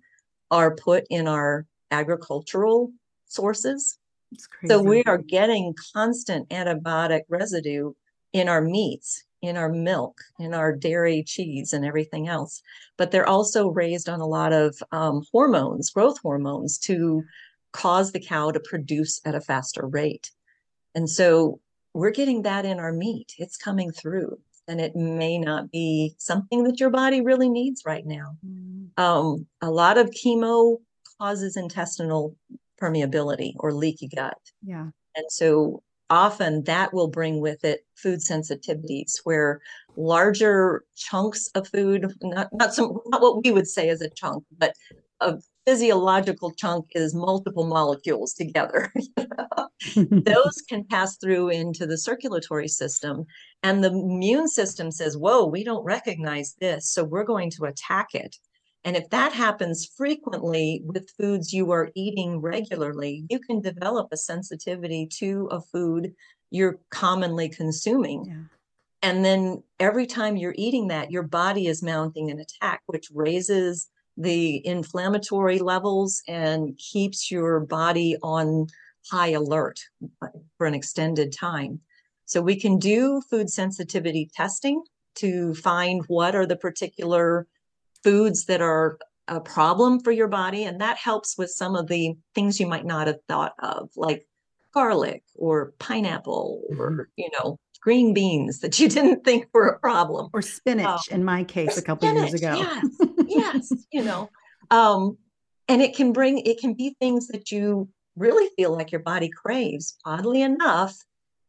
[0.52, 2.92] are put in our agricultural
[3.26, 3.98] sources?
[4.68, 7.94] So we are getting constant antibiotic residue
[8.34, 12.62] in our meats, in our milk, in our dairy, cheese, and everything else.
[12.98, 17.24] But they're also raised on a lot of um, hormones, growth hormones, to
[17.72, 20.32] cause the cow to produce at a faster rate.
[20.94, 21.60] And so
[21.94, 23.34] we're getting that in our meat.
[23.38, 24.40] It's coming through.
[24.68, 28.38] And it may not be something that your body really needs right now.
[28.46, 28.90] Mm.
[28.98, 30.78] Um, a lot of chemo
[31.20, 32.36] causes intestinal
[32.80, 34.38] permeability or leaky gut.
[34.64, 34.90] Yeah.
[35.16, 39.62] And so often that will bring with it food sensitivities where
[39.96, 44.44] larger chunks of food, not, not some not what we would say as a chunk,
[44.58, 44.74] but
[45.20, 48.92] a physiological chunk is multiple molecules together.
[49.96, 53.26] Those can pass through into the circulatory system.
[53.64, 56.92] And the immune system says, Whoa, we don't recognize this.
[56.92, 58.36] So we're going to attack it.
[58.86, 64.18] And if that happens frequently with foods you are eating regularly, you can develop a
[64.18, 66.14] sensitivity to a food
[66.50, 68.26] you're commonly consuming.
[68.26, 68.44] Yeah.
[69.02, 73.88] And then every time you're eating that, your body is mounting an attack, which raises
[74.18, 78.68] the inflammatory levels and keeps your body on
[79.10, 79.80] high alert
[80.58, 81.82] for an extended time.
[82.26, 84.84] So we can do food sensitivity testing
[85.16, 87.48] to find what are the particular
[88.04, 90.64] foods that are a problem for your body.
[90.64, 94.28] And that helps with some of the things you might not have thought of, like
[94.74, 100.30] garlic or pineapple or, you know, green beans that you didn't think were a problem
[100.34, 102.86] or spinach uh, in my case a couple spinach, years ago yes
[103.26, 104.30] yes you know
[104.72, 105.18] um
[105.68, 107.88] and it can bring it can be things that you
[108.20, 109.98] really feel like your body craves.
[110.06, 110.96] Oddly enough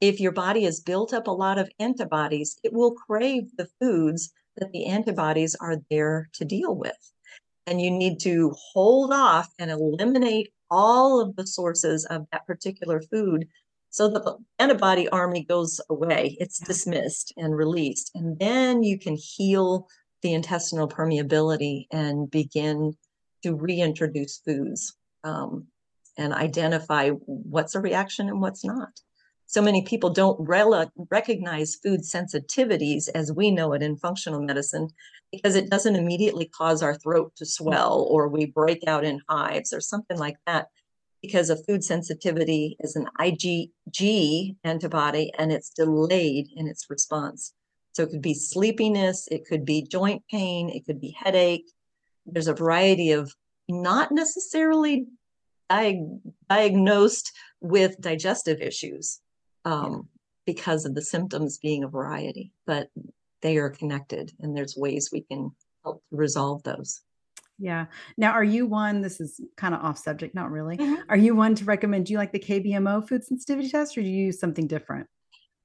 [0.01, 4.33] if your body has built up a lot of antibodies it will crave the foods
[4.57, 7.13] that the antibodies are there to deal with.
[7.67, 13.01] And you need to hold off and eliminate all of the sources of that particular
[13.03, 13.47] food
[13.91, 18.13] so the antibody army goes away, it's dismissed and released.
[18.15, 19.89] And then you can heal
[20.23, 22.97] the intestinal permeability and begin
[23.43, 25.67] to reintroduce foods um,
[26.21, 29.01] and identify what's a reaction and what's not.
[29.47, 30.39] So many people don't
[31.11, 34.91] recognize food sensitivities as we know it in functional medicine
[35.33, 39.73] because it doesn't immediately cause our throat to swell or we break out in hives
[39.73, 40.69] or something like that
[41.23, 47.53] because a food sensitivity is an IgG antibody and it's delayed in its response.
[47.93, 51.67] So it could be sleepiness, it could be joint pain, it could be headache.
[52.25, 53.35] There's a variety of
[53.69, 55.07] not necessarily
[55.71, 59.21] diag- diagnosed with digestive issues
[59.65, 59.99] um, yeah.
[60.47, 62.89] because of the symptoms being a variety, but
[63.43, 65.51] they are connected and there's ways we can
[65.85, 67.01] help resolve those.
[67.59, 67.87] Yeah.
[68.17, 69.03] Now, are you one?
[69.03, 70.79] This is kind of off subject, not really.
[70.79, 71.03] Mm-hmm.
[71.11, 72.07] Are you one to recommend?
[72.07, 75.07] Do you like the KBMO food sensitivity test, or do you use something different?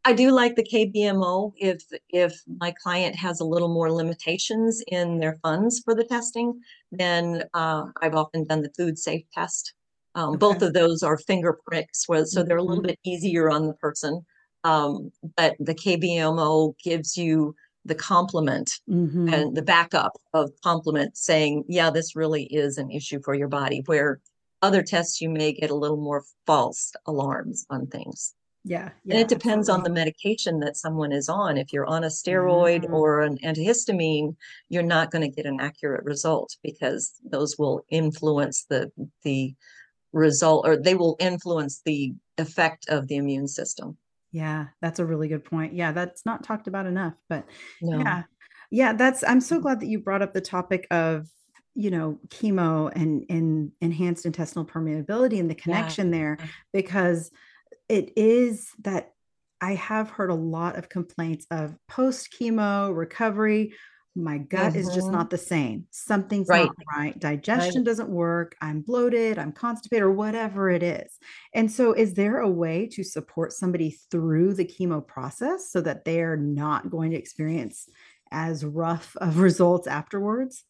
[0.04, 5.20] I do like the KBMO if if my client has a little more limitations in
[5.20, 6.60] their funds for the testing.
[6.92, 9.74] Then uh, I've often done the food safe test.
[10.16, 10.38] Um, okay.
[10.38, 12.88] Both of those are finger pricks, so they're a little mm-hmm.
[12.88, 14.26] bit easier on the person.
[14.64, 19.32] Um, but the KBMO gives you the complement mm-hmm.
[19.32, 23.84] and the backup of complement saying, yeah, this really is an issue for your body,
[23.86, 24.20] where
[24.62, 28.34] other tests you may get a little more false alarms on things.
[28.64, 28.90] Yeah.
[29.04, 29.74] yeah and it depends absolutely.
[29.78, 31.58] on the medication that someone is on.
[31.58, 32.94] If you're on a steroid mm-hmm.
[32.94, 34.36] or an antihistamine,
[34.70, 39.54] you're not going to get an accurate result because those will influence the the
[40.16, 43.98] result or they will influence the effect of the immune system.
[44.32, 45.74] Yeah, that's a really good point.
[45.74, 47.46] Yeah, that's not talked about enough, but
[47.82, 48.00] no.
[48.00, 48.24] yeah.
[48.72, 51.28] Yeah, that's I'm so glad that you brought up the topic of
[51.76, 56.20] you know chemo and and enhanced intestinal permeability and the connection yeah.
[56.20, 56.38] there
[56.74, 57.32] because
[57.90, 59.14] it is that
[59.62, 63.74] I have heard a lot of complaints of post chemo recovery
[64.16, 64.80] my gut mm-hmm.
[64.80, 65.16] is just mm-hmm.
[65.16, 65.86] not the same.
[65.92, 66.66] Something's right.
[66.66, 67.20] not right.
[67.20, 67.86] Digestion right.
[67.86, 68.56] doesn't work.
[68.62, 71.18] I'm bloated, I'm constipated, or whatever it is.
[71.54, 76.06] And so, is there a way to support somebody through the chemo process so that
[76.06, 77.90] they're not going to experience
[78.32, 80.64] as rough of results afterwards?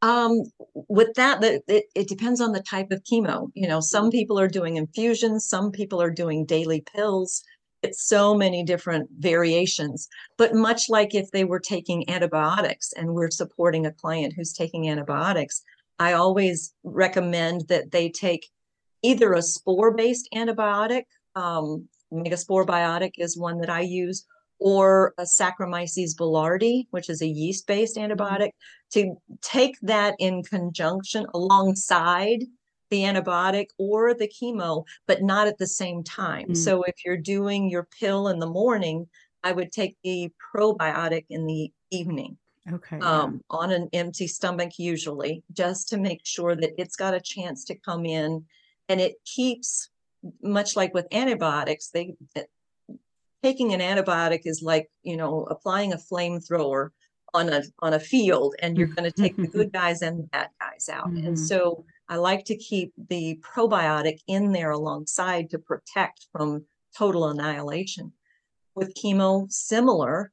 [0.00, 0.42] Um,
[0.74, 3.50] with that, it, it depends on the type of chemo.
[3.54, 7.42] You know, some people are doing infusions, some people are doing daily pills
[7.84, 10.08] it's so many different variations.
[10.38, 14.88] But much like if they were taking antibiotics and we're supporting a client who's taking
[14.88, 15.62] antibiotics,
[15.98, 18.48] I always recommend that they take
[19.02, 21.04] either a spore based antibiotic,
[21.36, 24.24] um, Megaspore Biotic is one that I use,
[24.58, 28.50] or a Saccharomyces boulardii, which is a yeast based antibiotic,
[28.92, 32.44] to take that in conjunction alongside
[32.94, 36.50] the antibiotic or the chemo, but not at the same time.
[36.50, 36.56] Mm.
[36.56, 39.08] So if you're doing your pill in the morning,
[39.42, 42.36] I would take the probiotic in the evening.
[42.72, 43.00] Okay.
[43.00, 43.56] Um, yeah.
[43.58, 47.74] On an empty stomach, usually, just to make sure that it's got a chance to
[47.74, 48.44] come in
[48.88, 49.90] and it keeps,
[50.40, 52.14] much like with antibiotics, they
[53.42, 56.90] taking an antibiotic is like, you know, applying a flamethrower
[57.34, 60.22] on a on a field and you're going to take the good guys and the
[60.28, 61.08] bad guys out.
[61.08, 61.26] Mm-hmm.
[61.26, 66.64] And so I like to keep the probiotic in there alongside to protect from
[66.96, 68.12] total annihilation.
[68.74, 70.32] With chemo, similar,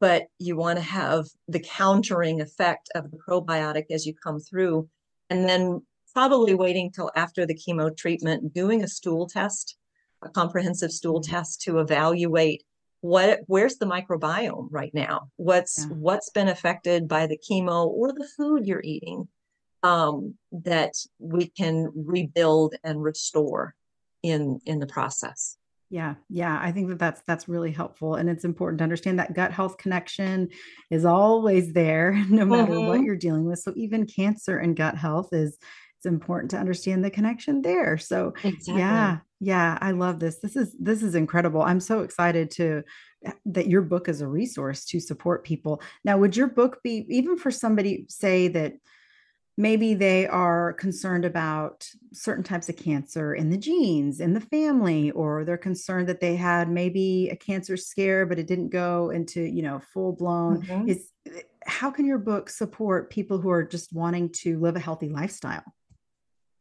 [0.00, 4.88] but you want to have the countering effect of the probiotic as you come through.
[5.30, 5.82] And then
[6.12, 9.76] probably waiting till after the chemo treatment, doing a stool test,
[10.22, 11.32] a comprehensive stool mm-hmm.
[11.32, 12.64] test to evaluate
[13.02, 15.86] what where's the microbiome right now what's yeah.
[15.96, 19.26] what's been affected by the chemo or the food you're eating
[19.82, 23.74] um, that we can rebuild and restore
[24.22, 25.56] in in the process
[25.92, 29.34] yeah yeah i think that that's that's really helpful and it's important to understand that
[29.34, 30.48] gut health connection
[30.90, 32.86] is always there no matter mm-hmm.
[32.86, 35.58] what you're dealing with so even cancer and gut health is
[35.98, 38.80] it's important to understand the connection there so exactly.
[38.80, 42.82] yeah yeah i love this this is this is incredible i'm so excited to
[43.44, 47.36] that your book is a resource to support people now would your book be even
[47.36, 48.72] for somebody say that
[49.62, 55.12] maybe they are concerned about certain types of cancer in the genes in the family
[55.12, 59.40] or they're concerned that they had maybe a cancer scare but it didn't go into
[59.40, 60.88] you know full blown mm-hmm.
[60.88, 61.12] is
[61.64, 65.64] how can your book support people who are just wanting to live a healthy lifestyle?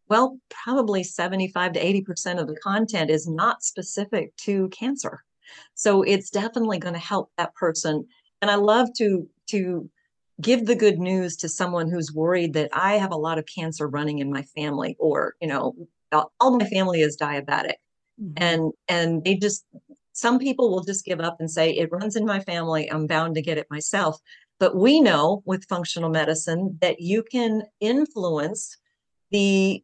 [0.07, 5.23] Well probably 75 to 80% of the content is not specific to cancer.
[5.73, 8.07] So it's definitely going to help that person.
[8.41, 9.89] And i love to to
[10.41, 13.87] give the good news to someone who's worried that I have a lot of cancer
[13.87, 15.75] running in my family or, you know,
[16.39, 17.75] all my family is diabetic.
[18.21, 18.33] Mm-hmm.
[18.37, 19.65] And and they just
[20.13, 23.35] some people will just give up and say it runs in my family, I'm bound
[23.35, 24.19] to get it myself.
[24.59, 28.77] But we know with functional medicine that you can influence
[29.31, 29.83] the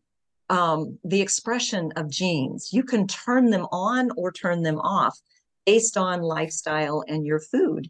[0.49, 2.72] um, the expression of genes.
[2.72, 5.20] You can turn them on or turn them off
[5.66, 7.89] based on lifestyle and your food.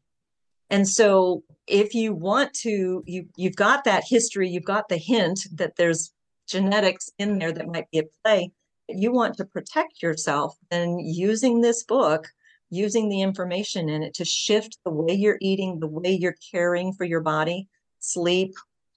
[0.69, 5.47] And so if you want to, you you've got that history, you've got the hint
[5.53, 6.13] that there's
[6.47, 8.51] genetics in there that might be at play.
[8.89, 12.27] You want to protect yourself, then using this book,
[12.69, 16.93] using the information in it to shift the way you're eating, the way you're caring
[16.93, 17.67] for your body,
[17.99, 18.53] sleep,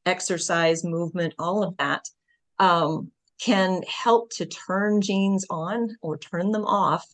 [0.07, 2.09] exercise, movement, all of that
[2.59, 3.11] um,
[3.41, 7.07] can help to turn genes on or turn them off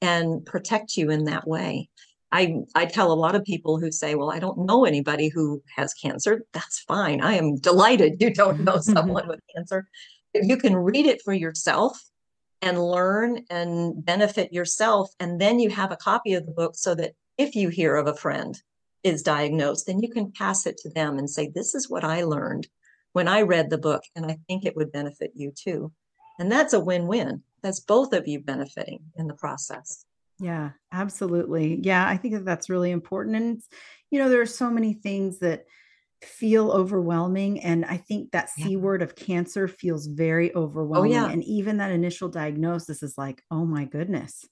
[0.00, 1.88] and protect you in that way.
[2.30, 5.62] I, I tell a lot of people who say, Well, I don't know anybody who
[5.76, 6.44] has cancer.
[6.52, 7.20] That's fine.
[7.22, 9.88] I am delighted you don't know someone with cancer.
[10.34, 11.98] If you can read it for yourself
[12.60, 16.94] and learn and benefit yourself, and then you have a copy of the book so
[16.96, 18.60] that if you hear of a friend
[19.04, 22.24] is diagnosed, then you can pass it to them and say, This is what I
[22.24, 22.66] learned
[23.12, 25.92] when I read the book, and I think it would benefit you too.
[26.38, 27.42] And that's a win win.
[27.62, 30.04] That's both of you benefiting in the process.
[30.40, 31.80] Yeah, absolutely.
[31.82, 33.36] Yeah, I think that that's really important.
[33.36, 33.62] And,
[34.10, 35.64] you know, there are so many things that
[36.22, 37.60] feel overwhelming.
[37.60, 38.78] And I think that C yeah.
[38.78, 41.16] word of cancer feels very overwhelming.
[41.16, 41.30] Oh, yeah.
[41.30, 44.44] And even that initial diagnosis is like, oh my goodness,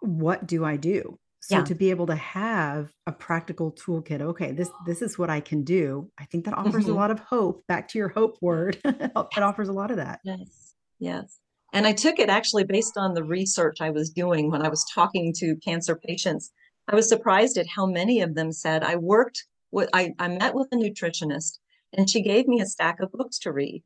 [0.00, 1.18] what do I do?
[1.40, 1.64] So yeah.
[1.64, 5.64] to be able to have a practical toolkit, okay, this this is what I can
[5.64, 6.08] do.
[6.16, 6.92] I think that offers mm-hmm.
[6.92, 7.66] a lot of hope.
[7.66, 10.20] Back to your hope word, it offers a lot of that.
[10.22, 11.36] Yes, yes.
[11.72, 14.84] And I took it actually based on the research I was doing when I was
[14.94, 16.52] talking to cancer patients.
[16.88, 20.54] I was surprised at how many of them said, I worked with, I, I met
[20.54, 21.58] with a nutritionist
[21.94, 23.82] and she gave me a stack of books to read.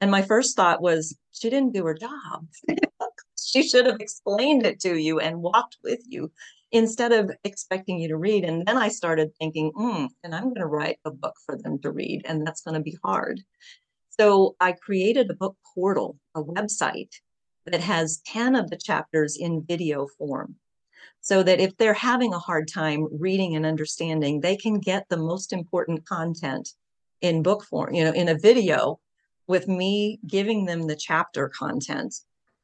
[0.00, 2.46] And my first thought was, she didn't do her job.
[3.36, 6.30] she should have explained it to you and walked with you
[6.72, 8.44] instead of expecting you to read.
[8.44, 11.78] And then I started thinking, mm, and I'm going to write a book for them
[11.80, 13.42] to read, and that's going to be hard.
[14.18, 17.10] So I created a book portal, a website
[17.66, 20.56] that has 10 of the chapters in video form
[21.20, 25.16] so that if they're having a hard time reading and understanding, they can get the
[25.16, 26.68] most important content
[27.20, 28.98] in book form, you know, in a video
[29.46, 32.14] with me giving them the chapter content.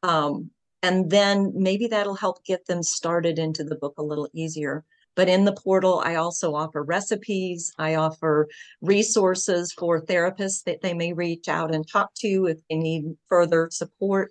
[0.03, 0.51] Um,
[0.83, 4.85] and then maybe that'll help get them started into the book a little easier.
[5.19, 7.73] But in the portal, I also offer recipes.
[7.77, 8.49] I offer
[8.81, 13.69] resources for therapists that they may reach out and talk to if they need further
[13.73, 14.31] support.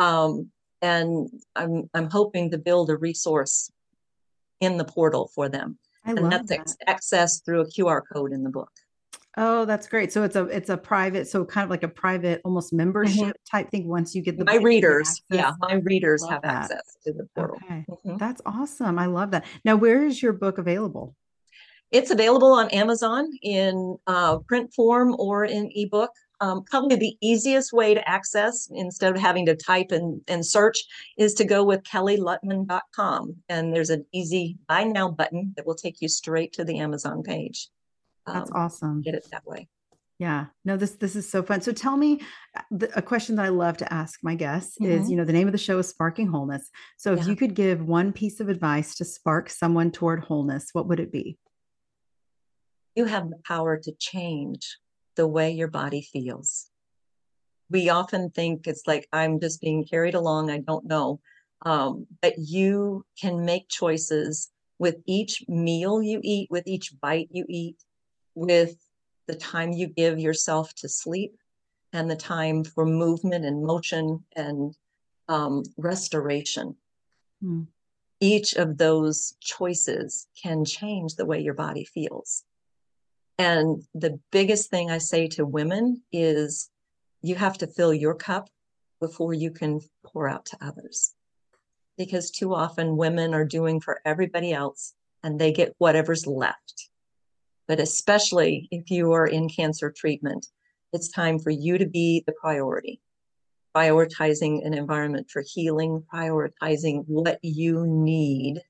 [0.00, 0.50] Um,
[0.82, 3.70] and I'm I'm hoping to build a resource
[4.60, 5.78] in the portal for them.
[6.04, 6.74] I and that's that.
[6.88, 8.72] accessed through a QR code in the book.
[9.36, 10.12] Oh, that's great.
[10.12, 13.56] So it's a it's a private, so kind of like a private, almost membership mm-hmm.
[13.56, 13.88] type thing.
[13.88, 16.70] Once you get the my readers, yeah, my readers have that.
[16.70, 17.56] access to the portal.
[17.64, 17.84] Okay.
[17.88, 18.16] Mm-hmm.
[18.16, 18.98] That's awesome.
[18.98, 19.44] I love that.
[19.64, 21.16] Now, where is your book available?
[21.90, 26.10] It's available on Amazon in uh, print form or in ebook.
[26.40, 30.84] Um, probably the easiest way to access instead of having to type and, and search
[31.16, 33.36] is to go with kellylutman.com.
[33.48, 37.22] And there's an easy buy now button that will take you straight to the Amazon
[37.22, 37.68] page.
[38.26, 39.02] That's um, awesome.
[39.02, 39.68] Get it that way.
[40.18, 40.46] Yeah.
[40.64, 41.60] No, this this is so fun.
[41.60, 42.20] So tell me
[42.56, 44.92] uh, a question that I love to ask my guests mm-hmm.
[44.92, 46.70] is, you know, the name of the show is Sparking Wholeness.
[46.96, 47.26] So if yeah.
[47.26, 51.10] you could give one piece of advice to spark someone toward wholeness, what would it
[51.10, 51.36] be?
[52.94, 54.78] You have the power to change
[55.16, 56.70] the way your body feels.
[57.70, 61.20] We often think it's like I'm just being carried along, I don't know.
[61.66, 67.46] Um, but you can make choices with each meal you eat, with each bite you
[67.48, 67.76] eat,
[68.34, 68.76] with
[69.26, 71.36] the time you give yourself to sleep
[71.92, 74.74] and the time for movement and motion and
[75.28, 76.76] um, restoration.
[77.40, 77.62] Hmm.
[78.20, 82.44] Each of those choices can change the way your body feels.
[83.38, 86.70] And the biggest thing I say to women is
[87.22, 88.48] you have to fill your cup
[89.00, 91.14] before you can pour out to others.
[91.98, 96.88] Because too often women are doing for everybody else and they get whatever's left
[97.66, 100.46] but especially if you are in cancer treatment,
[100.92, 103.00] It's time for you to be the priority,
[103.74, 108.62] prioritizing an environment for healing, prioritizing what you need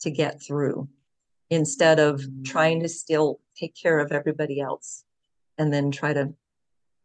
[0.00, 0.88] to get through
[1.50, 5.04] instead of trying to still take care of everybody else
[5.58, 6.32] and then try to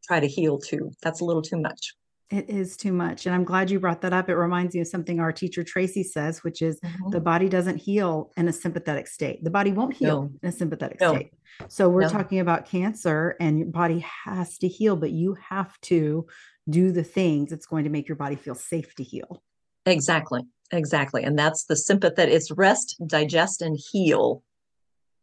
[0.03, 0.91] try to heal too.
[1.01, 1.95] That's a little too much.
[2.31, 3.25] It is too much.
[3.25, 4.29] And I'm glad you brought that up.
[4.29, 7.09] It reminds me of something our teacher Tracy says, which is mm-hmm.
[7.09, 9.43] the body doesn't heal in a sympathetic state.
[9.43, 10.31] The body won't heal no.
[10.41, 11.13] in a sympathetic no.
[11.13, 11.33] state.
[11.67, 12.09] So we're no.
[12.09, 16.25] talking about cancer and your body has to heal, but you have to
[16.69, 19.43] do the things that's going to make your body feel safe to heal.
[19.85, 20.43] Exactly.
[20.71, 21.23] Exactly.
[21.23, 24.41] And that's the sympathetic it's rest, digest, and heal,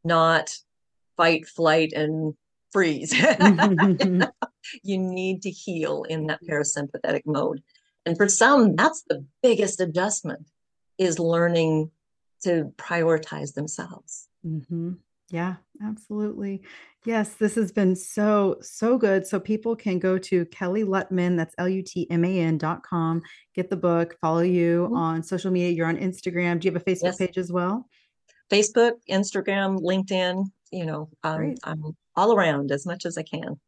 [0.04, 0.50] not
[1.16, 2.34] fight, flight, and
[2.72, 3.12] freeze.
[4.82, 7.62] you need to heal in that parasympathetic mode.
[8.06, 10.46] And for some, that's the biggest adjustment
[10.96, 11.90] is learning
[12.42, 14.28] to prioritize themselves.
[14.46, 14.92] Mm-hmm.
[15.30, 16.62] Yeah, absolutely.
[17.04, 19.26] Yes, this has been so, so good.
[19.26, 22.82] So people can go to Kelly Lutman, that's L U T M A N dot
[22.82, 23.22] com,
[23.54, 24.96] get the book, follow you mm-hmm.
[24.96, 25.70] on social media.
[25.70, 26.60] You're on Instagram.
[26.60, 27.16] Do you have a Facebook yes.
[27.18, 27.86] page as well?
[28.50, 33.58] Facebook, Instagram, LinkedIn, you know, um, I'm all around as much as I can.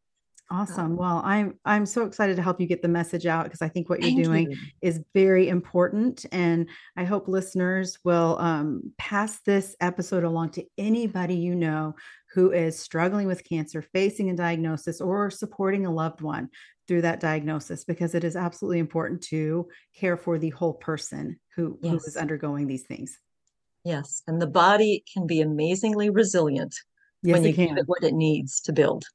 [0.51, 0.97] Awesome.
[0.97, 3.89] Well, I'm I'm so excited to help you get the message out because I think
[3.89, 4.57] what you're doing you.
[4.81, 11.35] is very important, and I hope listeners will um, pass this episode along to anybody
[11.35, 11.95] you know
[12.33, 16.49] who is struggling with cancer, facing a diagnosis, or supporting a loved one
[16.85, 21.79] through that diagnosis, because it is absolutely important to care for the whole person who,
[21.81, 21.91] yes.
[21.91, 23.17] who is undergoing these things.
[23.85, 26.75] Yes, and the body can be amazingly resilient
[27.23, 29.05] yes, when you give it what it needs to build.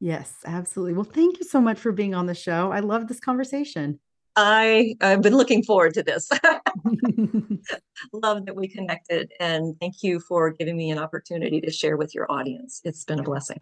[0.00, 0.94] Yes, absolutely.
[0.94, 2.72] Well, thank you so much for being on the show.
[2.72, 4.00] I love this conversation.
[4.34, 6.28] I I've been looking forward to this.
[8.12, 12.14] love that we connected and thank you for giving me an opportunity to share with
[12.14, 12.80] your audience.
[12.84, 13.60] It's been a blessing.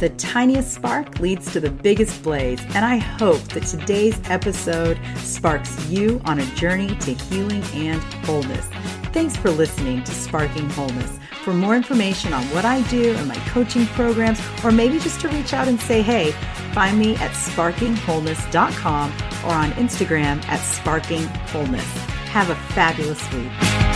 [0.00, 5.86] The tiniest spark leads to the biggest blaze, and I hope that today's episode sparks
[5.90, 8.66] you on a journey to healing and wholeness.
[9.12, 11.18] Thanks for listening to Sparking Wholeness.
[11.44, 15.28] For more information on what I do and my coaching programs, or maybe just to
[15.28, 16.32] reach out and say hey,
[16.72, 19.12] find me at sparkingwholeness.com
[19.44, 21.80] or on Instagram at sparkingwholeness.
[22.28, 23.89] Have a fabulous week.